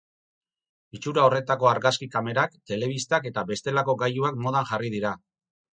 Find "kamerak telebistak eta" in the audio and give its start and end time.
2.17-3.45